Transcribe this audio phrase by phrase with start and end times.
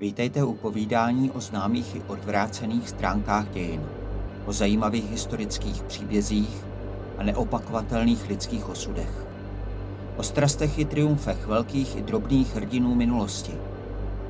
[0.00, 3.88] Vítejte u povídání o známých i odvrácených stránkách dějin,
[4.46, 6.64] o zajímavých historických příbězích
[7.18, 9.26] a neopakovatelných lidských osudech.
[10.16, 13.52] O strastech i triumfech velkých i drobných hrdinů minulosti.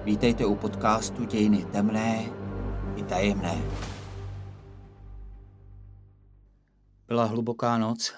[0.04, 2.25] Vítejte u podcastu Dějiny temné
[2.96, 3.62] i tajemné.
[7.09, 8.12] Byla hluboká noc,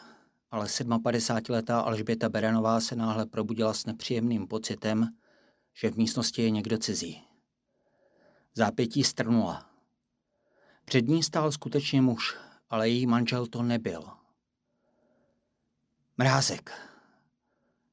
[0.51, 5.09] ale 57-letá Alžběta Berenová se náhle probudila s nepříjemným pocitem,
[5.75, 7.32] že v místnosti je někdo cizí.
[8.55, 9.71] Zápětí strnula.
[10.85, 12.37] Před ní stál skutečně muž,
[12.71, 14.05] ale její manžel to nebyl.
[16.19, 16.71] Mrázek.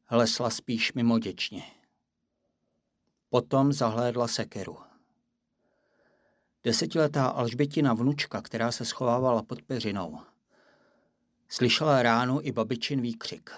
[0.06, 1.64] Hlesla spíš mimoděčně.
[3.30, 4.78] Potom zahlédla sekeru.
[6.64, 10.20] Desetiletá Alžbětina vnučka, která se schovávala pod peřinou,
[11.48, 13.50] slyšela ránu i babičin výkřik.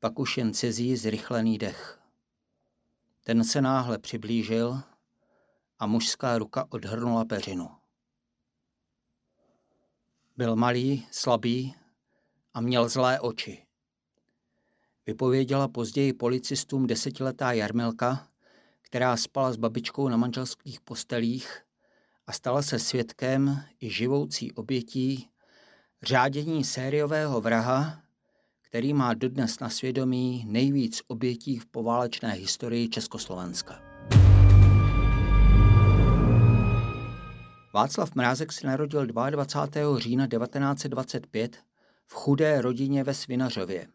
[0.00, 2.00] Pak už jen cizí zrychlený dech.
[3.24, 4.82] Ten se náhle přiblížil
[5.80, 7.68] a mužská ruka odhrnula peřinu.
[10.36, 11.74] Byl malý, slabý
[12.54, 13.66] a měl zlé oči.
[15.06, 18.28] Vypověděla později policistům desetiletá Jarmilka,
[18.82, 21.62] která spala s babičkou na manželských postelích
[22.26, 25.28] a stala se svědkem i živoucí obětí
[26.02, 28.02] řádění sériového vraha,
[28.60, 33.82] který má dodnes na svědomí nejvíc obětí v poválečné historii Československa.
[37.72, 39.98] Václav Mrázek se narodil 22.
[39.98, 41.56] října 1925
[42.06, 43.88] v chudé rodině ve Svinařově,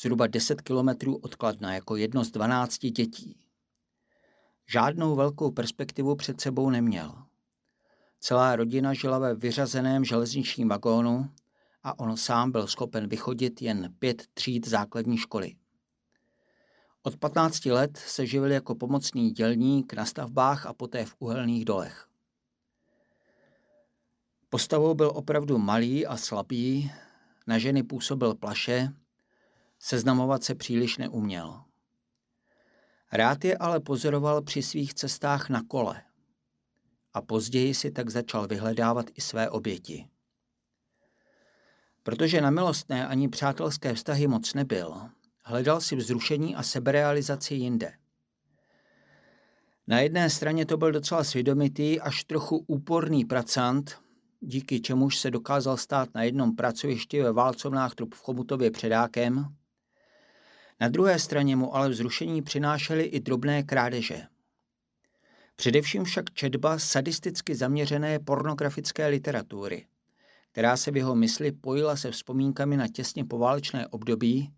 [0.00, 3.36] zhruba 10 kilometrů od Kladna jako jedno z 12 dětí.
[4.66, 7.14] Žádnou velkou perspektivu před sebou neměl.
[8.20, 11.30] Celá rodina žila ve vyřazeném železničním vagónu
[11.82, 15.56] a on sám byl schopen vychodit jen pět tříd základní školy.
[17.02, 22.08] Od 15 let se živil jako pomocný dělník na stavbách a poté v uhelných dolech.
[24.56, 26.92] Postavou byl opravdu malý a slabý,
[27.46, 28.88] na ženy působil plaše,
[29.78, 31.62] seznamovat se příliš neuměl.
[33.12, 36.02] Rád je ale pozoroval při svých cestách na kole
[37.14, 40.08] a později si tak začal vyhledávat i své oběti.
[42.02, 45.10] Protože na milostné ani přátelské vztahy moc nebyl,
[45.44, 47.92] hledal si vzrušení a seberealizaci jinde.
[49.86, 54.05] Na jedné straně to byl docela svědomitý, až trochu úporný pracant,
[54.48, 59.54] díky čemuž se dokázal stát na jednom pracovišti ve válcovnách trup v Chomutově předákem.
[60.80, 64.22] Na druhé straně mu ale vzrušení přinášely i drobné krádeže.
[65.56, 69.86] Především však četba sadisticky zaměřené pornografické literatury,
[70.52, 74.52] která se v jeho mysli pojila se vzpomínkami na těsně poválečné období,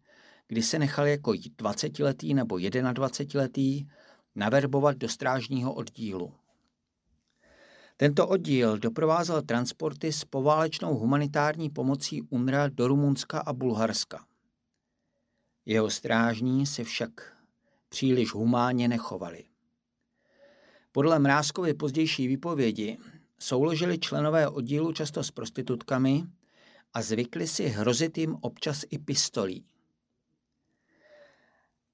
[0.48, 3.88] kdy se nechal jako 20-letý nebo 21-letý
[4.34, 6.34] naverbovat do strážního oddílu.
[8.00, 14.26] Tento oddíl doprovázel transporty s poválečnou humanitární pomocí UNRA do Rumunska a Bulharska.
[15.66, 17.10] Jeho strážní se však
[17.88, 19.44] příliš humánně nechovali.
[20.92, 22.98] Podle Mrázkovy pozdější výpovědi
[23.38, 26.24] souložili členové oddílu často s prostitutkami
[26.94, 29.66] a zvykli si hrozit jim občas i pistolí.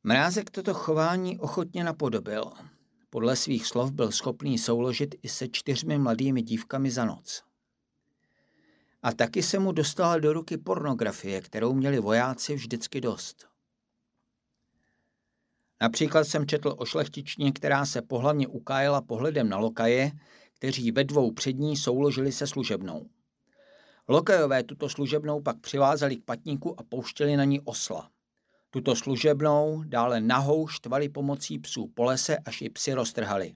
[0.03, 2.53] Mrázek toto chování ochotně napodobil–
[3.15, 7.43] podle svých slov byl schopný souložit i se čtyřmi mladými dívkami za noc.
[9.03, 13.47] A taky se mu dostala do ruky pornografie, kterou měli vojáci vždycky dost.
[15.83, 20.13] Například jsem četl o šlechtičně, která se pohlavně ukájela pohledem na lokaje,
[20.53, 23.11] kteří ve dvou přední souložili se služebnou.
[24.09, 28.11] Lokajové tuto služebnou pak přivázali k patníku a pouštěli na ní osla.
[28.75, 33.55] Tuto služebnou dále nahou štvali pomocí psů po lese, až ji psi roztrhali.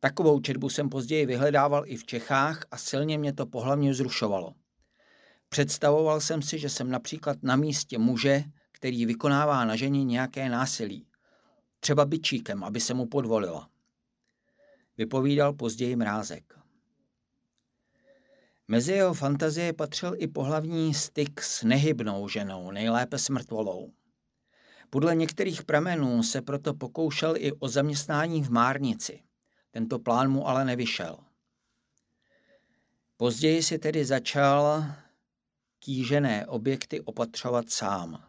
[0.00, 4.54] Takovou četbu jsem později vyhledával i v Čechách a silně mě to pohlavně zrušovalo.
[5.48, 11.06] Představoval jsem si, že jsem například na místě muže, který vykonává na ženě nějaké násilí.
[11.80, 13.68] Třeba byčíkem, aby se mu podvolila.
[14.98, 16.58] Vypovídal později Mrázek.
[18.68, 23.92] Mezi jeho fantazie patřil i pohlavní styk s nehybnou ženou, nejlépe smrtvolou.
[24.94, 29.20] Podle některých pramenů se proto pokoušel i o zaměstnání v Márnici.
[29.70, 31.16] Tento plán mu ale nevyšel.
[33.16, 34.84] Později si tedy začal
[35.78, 38.24] kýžené objekty opatřovat sám.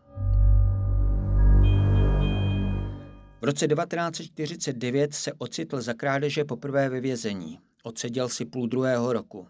[3.42, 7.60] V roce 1949 se ocitl za krádeže poprvé ve vězení.
[7.84, 9.48] Odseděl si půl druhého roku.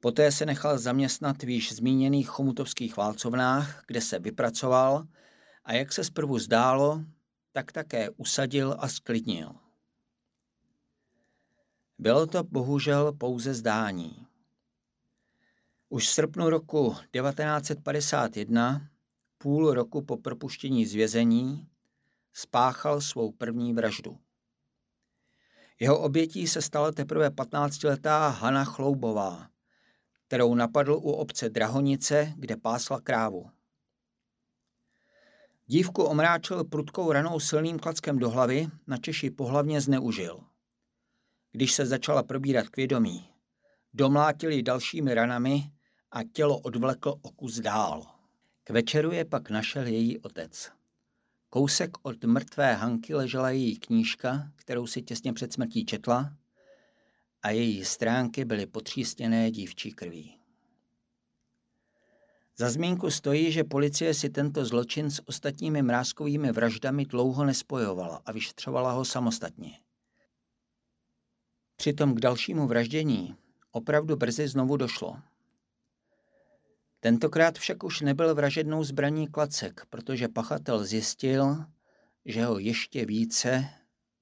[0.00, 5.06] Poté se nechal zaměstnat v již zmíněných chomutovských válcovnách, kde se vypracoval
[5.66, 7.04] a jak se zprvu zdálo,
[7.52, 9.52] tak také usadil a sklidnil.
[11.98, 14.26] Bylo to bohužel pouze zdání.
[15.88, 18.88] Už v srpnu roku 1951,
[19.38, 21.68] půl roku po propuštění z vězení,
[22.32, 24.18] spáchal svou první vraždu.
[25.80, 29.48] Jeho obětí se stala teprve 15-letá Hana Chloubová,
[30.26, 33.55] kterou napadl u obce Drahonice, kde pásla krávu.
[35.68, 40.40] Dívku omráčil prudkou ranou silným klackem do hlavy, na Češi pohlavně zneužil.
[41.52, 43.28] Když se začala probírat k vědomí,
[43.94, 45.70] domlátili dalšími ranami
[46.10, 48.06] a tělo odvlekl o kus dál.
[48.64, 50.70] K večeru je pak našel její otec.
[51.50, 56.36] Kousek od mrtvé Hanky ležela její knížka, kterou si těsně před smrtí četla,
[57.42, 60.38] a její stránky byly potřístěné dívčí krví.
[62.58, 68.32] Za zmínku stojí, že policie si tento zločin s ostatními mrázkovými vraždami dlouho nespojovala a
[68.32, 69.80] vyšetřovala ho samostatně.
[71.76, 73.36] Přitom k dalšímu vraždění
[73.70, 75.16] opravdu brzy znovu došlo.
[77.00, 81.64] Tentokrát však už nebyl vražednou zbraní klacek, protože pachatel zjistil,
[82.24, 83.68] že ho ještě více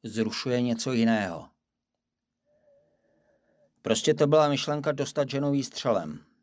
[0.02, 1.48] zrušuje něco jiného.
[3.82, 6.33] Prostě to byla myšlenka dostat ženu výstřelem.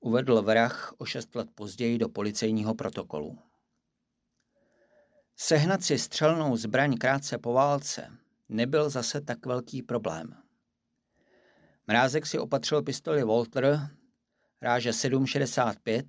[0.00, 3.38] Uvedl vrah o šest let později do policejního protokolu.
[5.36, 10.36] Sehnat si střelnou zbraň krátce po válce nebyl zase tak velký problém.
[11.86, 13.90] Mrázek si opatřil pistoli Walter
[14.62, 16.04] ráže 7,65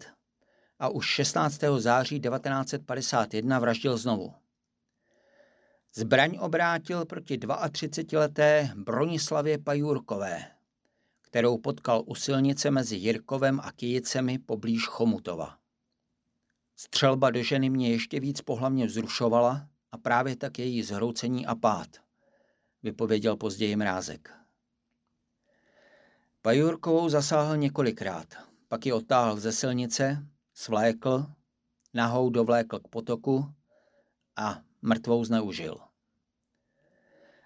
[0.79, 1.59] a už 16.
[1.77, 4.33] září 1951 vraždil znovu.
[5.93, 10.51] Zbraň obrátil proti 32-leté Bronislavě Pajůrkové,
[11.27, 15.57] kterou potkal u silnice mezi Jirkovem a Kijicemi poblíž Chomutova.
[16.75, 21.87] Střelba do ženy mě ještě víc pohlavně vzrušovala a právě tak její zhroucení a pád,
[22.83, 24.33] vypověděl později Mrázek.
[26.41, 28.27] Pajurkovou zasáhl několikrát,
[28.67, 31.25] pak ji otáhl ze silnice, svlékl,
[31.93, 33.53] nahou dovlékl k potoku
[34.35, 35.86] a mrtvou zneužil.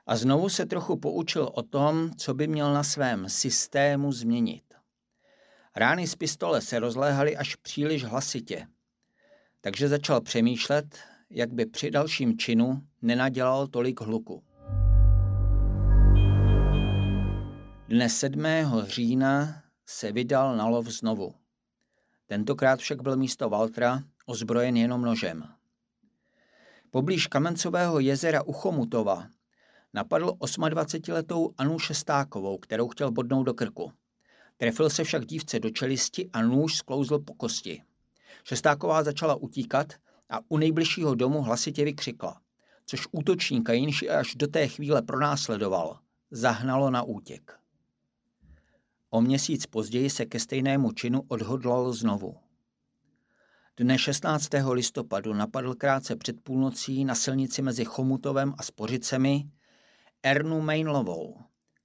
[0.08, 4.64] A znovu se trochu poučil o tom, co by měl na svém systému změnit.
[5.76, 8.68] Rány z pistole se rozléhaly až příliš hlasitě,
[9.62, 11.00] takže začal přemýšlet,
[11.30, 14.44] jak by při dalším činu nenadělal tolik hluku.
[17.88, 18.44] Dne 7.
[18.84, 21.34] října se vydal na lov znovu.
[22.28, 25.44] Tentokrát však byl místo Valtra ozbrojen jenom nožem.
[26.92, 29.28] Poblíž Kamencového jezera u Chomutova
[29.94, 33.92] napadl 28-letou Anu Šestákovou, kterou chtěl bodnout do krku.
[34.58, 37.84] Trefil se však dívce do čelisti a nůž sklouzl po kosti.
[38.44, 39.94] Šestáková začala utíkat
[40.30, 42.42] a u nejbližšího domu hlasitě vykřikla,
[42.86, 46.00] což útočníka, jenž až do té chvíle pronásledoval,
[46.32, 47.60] zahnalo na útěk.
[49.10, 52.38] O měsíc později se ke stejnému činu odhodlal znovu.
[53.78, 54.50] Dne 16.
[54.72, 59.52] listopadu napadl krátce před půlnocí na silnici mezi Chomutovem a Spořicemi
[60.24, 61.38] Ernu Mainlovou,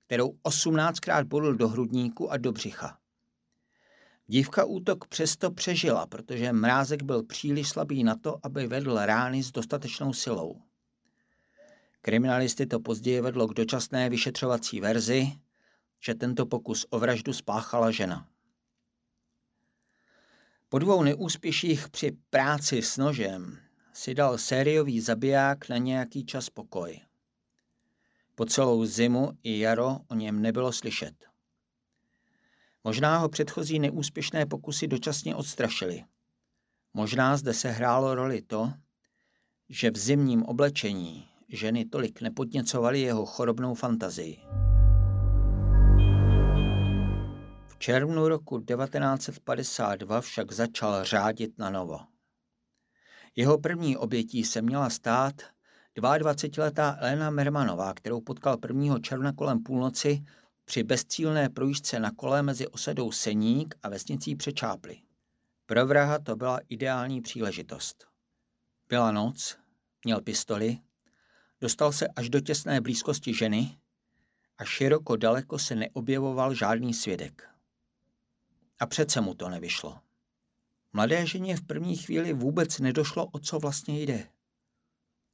[0.06, 2.98] kterou 18krát bodl do hrudníku a do břicha.
[4.26, 9.52] Dívka útok přesto přežila, protože mrázek byl příliš slabý na to, aby vedl rány s
[9.52, 10.62] dostatečnou silou.
[12.02, 15.32] Kriminalisty to později vedlo k dočasné vyšetřovací verzi,
[16.00, 18.28] že tento pokus o vraždu spáchala žena.
[20.68, 23.58] Po dvou neúspěších při práci s nožem
[23.92, 27.05] si dal sériový zabiják na nějaký čas pokoj.
[28.38, 31.14] Po celou zimu i jaro o něm nebylo slyšet.
[32.84, 36.04] Možná ho předchozí neúspěšné pokusy dočasně odstrašily.
[36.94, 38.72] Možná zde se hrálo roli to,
[39.68, 44.40] že v zimním oblečení ženy tolik nepodněcovaly jeho chorobnou fantazii.
[47.68, 52.00] V červnu roku 1952 však začal řádit na novo.
[53.36, 55.55] Jeho první obětí se měla stát
[55.96, 58.98] 22-letá Elena Mermanová, kterou potkal 1.
[58.98, 60.24] června kolem půlnoci
[60.64, 64.98] při bezcílné projížďce na kole mezi osadou Seník a vesnicí Přečáply.
[65.66, 68.06] Pro vraha to byla ideální příležitost.
[68.88, 69.58] Byla noc,
[70.04, 70.78] měl pistoli,
[71.60, 73.78] dostal se až do těsné blízkosti ženy
[74.58, 77.48] a široko daleko se neobjevoval žádný svědek.
[78.78, 79.98] A přece mu to nevyšlo.
[80.92, 84.35] Mladé ženě v první chvíli vůbec nedošlo, o co vlastně jde.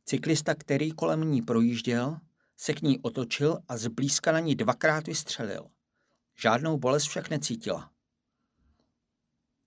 [0.04, 2.18] Cyklista, který kolem ní projížděl,
[2.56, 5.66] se k ní otočil a zblízka na ní dvakrát vystřelil.
[6.38, 7.90] Žádnou bolest však necítila.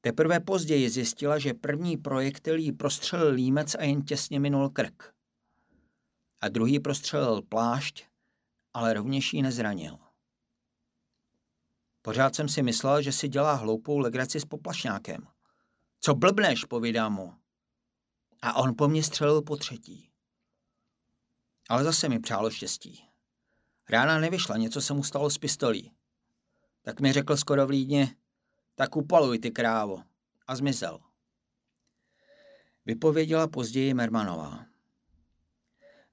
[0.01, 5.13] Teprve později zjistila, že první projektil jí prostřelil límec a jen těsně minul krk.
[6.42, 8.06] A druhý prostřelil plášť,
[8.74, 9.98] ale rovněž ji nezranil.
[12.01, 15.27] Pořád jsem si myslel, že si dělá hloupou legraci s poplašňákem.
[16.00, 17.34] Co blbneš, povídám mu.
[18.42, 20.10] A on po mně střelil po třetí.
[21.69, 23.03] Ale zase mi přálo štěstí.
[23.89, 25.91] Rána nevyšla, něco se mu stalo s pistolí.
[26.81, 28.15] Tak mi řekl skoro vlídně,
[28.75, 30.03] tak upaluj ty krávo.
[30.48, 31.00] A zmizel.
[32.86, 34.65] Vypověděla později Mermanová.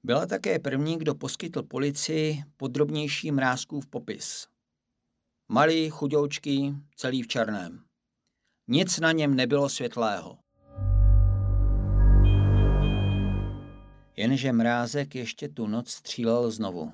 [0.02, 4.48] Byla také první, kdo poskytl policii podrobnější mrázkův popis.
[5.48, 7.84] Malý, chudoučký, celý v černém.
[8.68, 10.38] Nic na něm nebylo světlého.
[14.22, 16.92] Jenže mrázek ještě tu noc střílel znovu.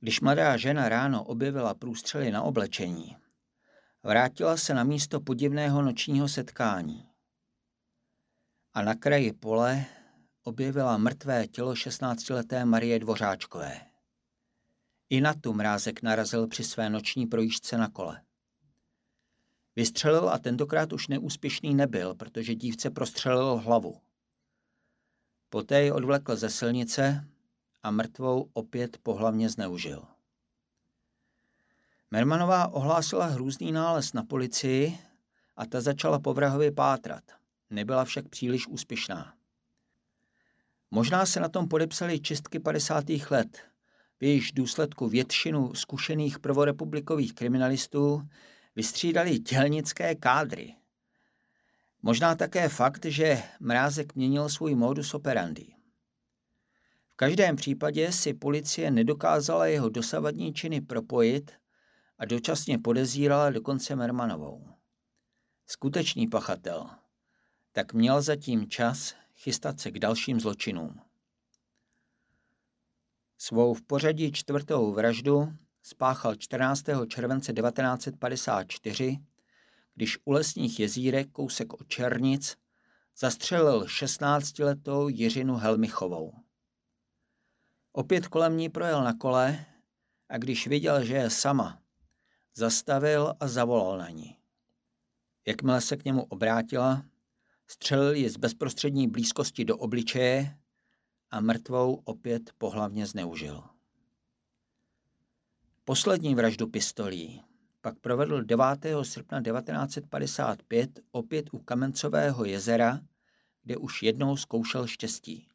[0.00, 3.16] Když mladá žena ráno objevila průstřely na oblečení,
[4.02, 7.08] vrátila se na místo podivného nočního setkání.
[8.74, 9.84] A na kraji pole
[10.42, 13.80] objevila mrtvé tělo 16-leté Marie Dvořáčkové.
[15.10, 18.22] I na tu mrázek narazil při své noční projížďce na kole.
[19.76, 24.09] Vystřelil a tentokrát už neúspěšný nebyl, protože dívce prostřelil hlavu.
[25.50, 27.24] Poté ji odvlekl ze silnice
[27.82, 30.04] a mrtvou opět pohlavně zneužil.
[32.10, 34.98] Mermanová ohlásila hrůzný nález na policii
[35.56, 37.24] a ta začala po vrahovi pátrat.
[37.70, 39.34] Nebyla však příliš úspěšná.
[40.90, 43.04] Možná se na tom podepsali čistky 50.
[43.30, 43.58] let,
[44.20, 48.28] v jejíž důsledku většinu zkušených prvorepublikových kriminalistů
[48.76, 50.74] vystřídali dělnické kádry.
[52.02, 55.66] Možná také fakt, že Mrázek měnil svůj modus operandi.
[57.06, 61.52] V každém případě si policie nedokázala jeho dosavadní činy propojit
[62.18, 64.68] a dočasně podezírala dokonce Mermanovou.
[65.66, 66.90] Skutečný pachatel
[67.72, 71.00] tak měl zatím čas chystat se k dalším zločinům.
[73.38, 75.52] Svou v pořadí čtvrtou vraždu
[75.82, 76.84] spáchal 14.
[77.08, 79.18] července 1954,
[80.00, 82.56] když u lesních jezírek kousek od Černic
[83.16, 86.32] zastřelil 16-letou Jiřinu Helmichovou.
[87.92, 89.66] Opět kolem ní projel na kole
[90.28, 91.82] a když viděl, že je sama,
[92.54, 94.36] zastavil a zavolal na ní.
[95.46, 97.04] Jakmile se k němu obrátila,
[97.66, 100.58] střelil ji z bezprostřední blízkosti do obličeje
[101.30, 103.62] a mrtvou opět pohlavně zneužil.
[105.84, 107.49] Poslední vraždu pistolí
[107.80, 108.64] pak provedl 9.
[109.02, 113.00] srpna 1955 opět u Kamencového jezera,
[113.62, 115.46] kde už jednou zkoušel štěstí.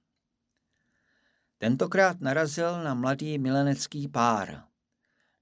[1.58, 4.64] Tentokrát narazil na mladý milenecký pár,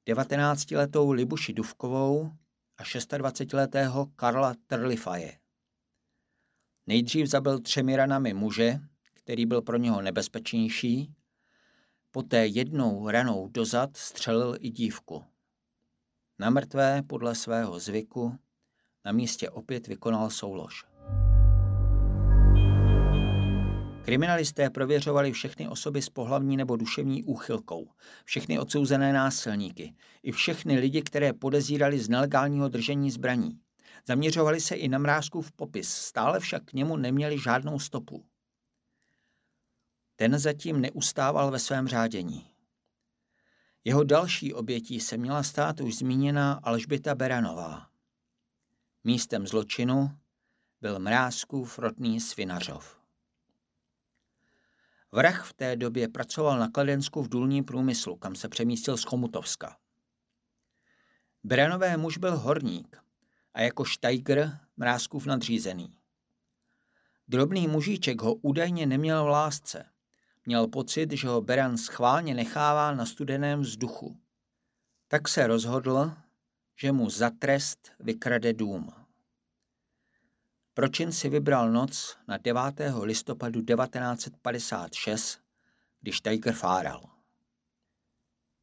[0.07, 2.31] 19-letou Libuši Duvkovou
[2.77, 5.39] a 26-letého Karla Trlifaje.
[6.87, 8.79] Nejdřív zabil třemi ranami muže,
[9.13, 11.13] který byl pro něho nebezpečnější,
[12.11, 15.23] poté jednou ranou dozad střelil i dívku.
[16.43, 18.37] Na mrtvé podle svého zvyku
[19.05, 20.85] na místě opět vykonal soulož.
[24.05, 27.89] Kriminalisté prověřovali všechny osoby s pohlavní nebo duševní úchylkou,
[28.25, 33.59] všechny odsouzené násilníky, i všechny lidi, které podezírali z nelegálního držení zbraní.
[34.07, 38.25] Zaměřovali se i na mrázkův popis, stále však k němu neměli žádnou stopu.
[40.15, 42.52] Ten zatím neustával ve svém řádění.
[43.85, 47.89] Jeho další obětí se měla stát už zmíněná Alžběta Beranová.
[49.03, 50.17] Místem zločinu
[50.81, 52.99] byl mrázkův rodný Svinařov.
[55.11, 59.77] Vrah v té době pracoval na Kladensku v důlním průmyslu, kam se přemístil z Chomutovska.
[61.43, 63.03] Beranové muž byl horník
[63.53, 65.97] a jako štajgr mrázkův nadřízený.
[67.27, 69.92] Drobný mužíček ho údajně neměl v lásce.
[70.45, 74.17] Měl pocit, že ho Beran schválně nechává na studeném vzduchu.
[75.07, 76.13] Tak se rozhodl,
[76.75, 78.93] že mu za trest vykrade dům.
[80.73, 82.61] Pročin si vybral noc na 9.
[83.01, 85.39] listopadu 1956,
[86.01, 87.09] když Tiger fáral.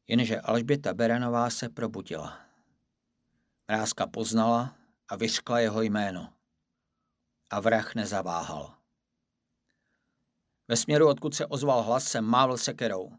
[0.07, 2.39] Jenže Alžběta Beranová se probudila.
[3.67, 4.75] Mrázka poznala
[5.07, 6.33] a vyřkla jeho jméno.
[7.49, 8.80] A vrah nezaváhal.
[10.71, 13.11] Ve směru, odkud se ozval hlas, jsem mávl sekerou.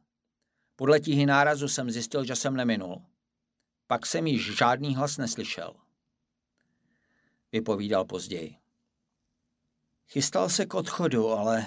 [0.76, 3.02] Podle tíhy nárazu jsem zjistil, že jsem neminul.
[3.86, 5.74] Pak jsem již žádný hlas neslyšel.
[7.52, 8.56] Vypovídal později.
[10.08, 11.66] Chystal se k odchodu, ale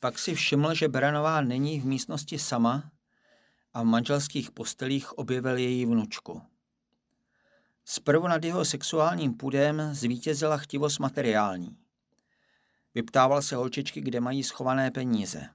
[0.00, 2.90] pak si všiml, že Beranová není v místnosti sama
[3.72, 6.42] a v manželských postelích objevil její vnučku.
[7.84, 11.85] Zprvu nad jeho sexuálním půdem zvítězila chtivost materiální.
[12.96, 15.48] Vyptával se holčičky, kde mají schované peníze.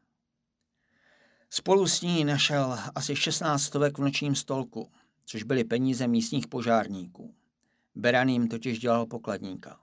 [1.50, 4.92] Spolu s ní našel asi 16 stovek v nočním stolku,
[5.26, 7.36] což byly peníze místních požárníků.
[7.96, 9.80] Beran jim totiž dělal pokladníka.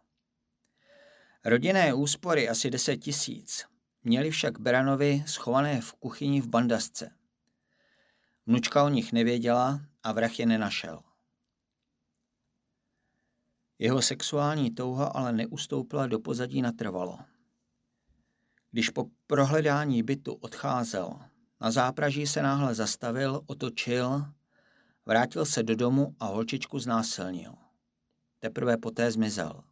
[1.44, 3.66] Rodinné úspory asi 10 tisíc
[4.04, 7.10] měli však Beranovi schované v kuchyni v bandasce.
[8.46, 11.02] Vnučka o nich nevěděla a vrah je nenašel.
[13.78, 17.18] Jeho sexuální touha ale neustoupila do pozadí natrvalo.
[18.78, 21.20] Když po prohledání bytu odcházel,
[21.60, 24.24] na zápraží se náhle zastavil, otočil,
[25.06, 27.54] vrátil se do domu a holčičku znásilnil.
[28.38, 29.64] Teprve poté zmizel.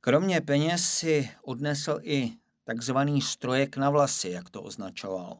[0.00, 2.32] Kromě peněz si odnesl i
[2.64, 5.38] takzvaný strojek na vlasy, jak to označoval.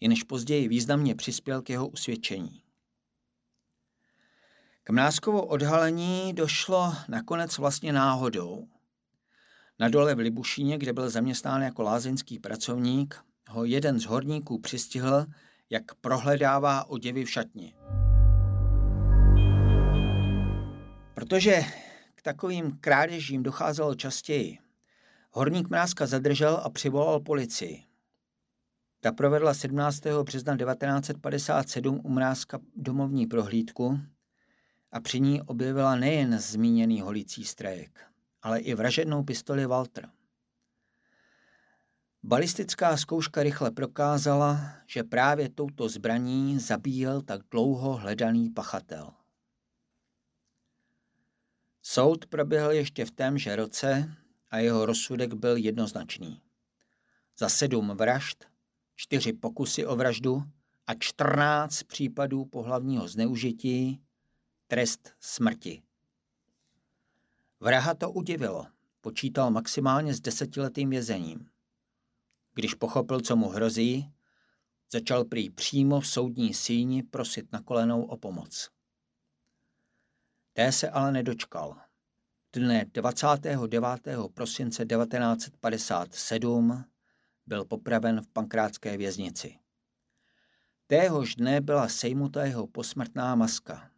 [0.00, 2.62] Jenž později významně přispěl k jeho usvědčení.
[4.84, 8.68] K Mnáskovu odhalení došlo nakonec vlastně náhodou.
[9.78, 15.26] Na dole v Libušíně, kde byl zaměstnán jako lázeňský pracovník, ho jeden z horníků přistihl,
[15.70, 17.74] jak prohledává oděvy v šatni.
[21.14, 21.62] Protože
[22.14, 24.58] k takovým krádežím docházelo častěji,
[25.30, 27.82] horník Mrázka zadržel a přivolal policii.
[29.00, 30.00] Ta provedla 17.
[30.22, 34.00] března 1957 u Mrázka domovní prohlídku
[34.92, 38.00] a při ní objevila nejen zmíněný holící strejek,
[38.46, 40.08] ale i vražednou pistoli Walter.
[42.22, 49.10] Balistická zkouška rychle prokázala, že právě touto zbraní zabíjel tak dlouho hledaný pachatel.
[51.82, 54.16] Soud proběhl ještě v témže roce
[54.50, 56.42] a jeho rozsudek byl jednoznačný.
[57.38, 58.44] Za sedm vražd,
[58.96, 60.42] čtyři pokusy o vraždu
[60.86, 64.02] a čtrnáct případů pohlavního zneužití
[64.66, 65.85] trest smrti.
[67.66, 68.66] Vraha to udivilo.
[69.00, 71.50] Počítal maximálně s desetiletým vězením.
[72.54, 74.12] Když pochopil, co mu hrozí,
[74.92, 78.70] začal prý přímo v soudní síni prosit na kolenou o pomoc.
[80.52, 81.76] Té se ale nedočkal.
[82.52, 83.88] Dne 29.
[84.34, 86.84] prosince 1957
[87.46, 89.58] byl popraven v pankrátské věznici.
[90.86, 93.90] Téhož dne byla sejmuta jeho posmrtná maska.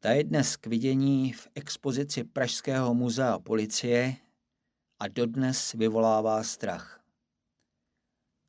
[0.00, 4.16] Ta je dnes k vidění v expozici Pražského muzea policie
[4.98, 7.00] a dodnes vyvolává strach.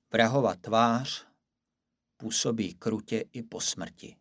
[0.10, 1.28] Prahova tvář
[2.18, 4.16] působí krutě i po smrti.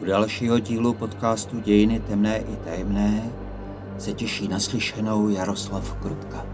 [0.00, 3.32] U dalšího dílu podcastu Dějiny temné i tajemné
[3.98, 6.53] se těší naslyšenou Jaroslav Krutka.